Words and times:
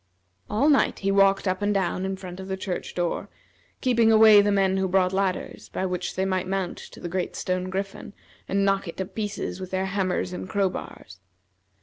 All 0.49 0.67
night 0.67 0.97
he 1.05 1.11
walked 1.11 1.47
up 1.47 1.61
and 1.61 1.71
down 1.75 2.05
in 2.05 2.17
front 2.17 2.39
of 2.39 2.47
the 2.47 2.57
church 2.57 2.95
door, 2.95 3.29
keeping 3.81 4.11
away 4.11 4.41
the 4.41 4.51
men 4.51 4.77
who 4.77 4.87
brought 4.87 5.13
ladders, 5.13 5.69
by 5.69 5.85
which 5.85 6.15
they 6.15 6.25
might 6.25 6.47
mount 6.47 6.79
to 6.79 6.99
the 6.99 7.07
great 7.07 7.35
stone 7.35 7.69
griffin, 7.69 8.13
and 8.47 8.65
knock 8.65 8.87
it 8.87 8.97
to 8.97 9.05
pieces 9.05 9.59
with 9.59 9.69
their 9.69 9.85
hammers 9.85 10.33
and 10.33 10.49
crowbars. 10.49 11.19